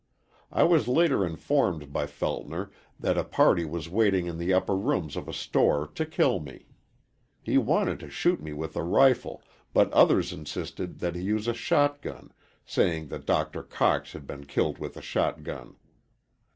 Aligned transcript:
"I 0.51 0.63
was 0.63 0.87
later 0.87 1.23
informed 1.23 1.93
by 1.93 2.07
Feltner 2.07 2.71
that 2.99 3.19
a 3.19 3.23
party 3.23 3.65
was 3.65 3.87
waiting 3.87 4.25
in 4.25 4.39
the 4.39 4.51
upper 4.51 4.75
rooms 4.75 5.15
of 5.15 5.27
a 5.27 5.31
store 5.31 5.85
to 5.93 6.07
kill 6.07 6.39
me. 6.39 6.65
He 7.43 7.59
wanted 7.59 7.99
to 7.99 8.09
shoot 8.09 8.41
me 8.41 8.51
with 8.51 8.75
a 8.75 8.81
rifle, 8.81 9.43
but 9.75 9.93
others 9.93 10.33
insisted 10.33 11.01
that 11.01 11.13
he 11.13 11.21
use 11.21 11.47
a 11.47 11.53
shotgun, 11.53 12.33
saying 12.65 13.09
that 13.09 13.27
Doctor 13.27 13.61
Cox 13.61 14.13
had 14.13 14.25
been 14.25 14.47
killed 14.47 14.79
with 14.79 14.97
a 14.97 15.03
shotgun. 15.03 15.75